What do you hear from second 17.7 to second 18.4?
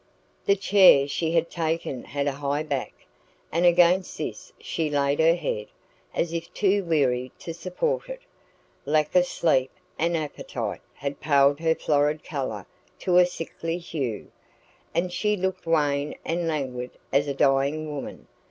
woman.